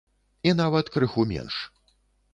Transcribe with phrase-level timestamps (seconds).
[0.49, 1.55] І нават крыху менш.